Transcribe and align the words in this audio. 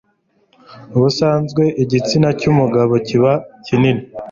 Ubusanzwe 0.97 1.63
igitsina 1.83 2.29
cy'umugabo 2.39 2.93
kiba 3.07 3.31
kinini 3.65 4.03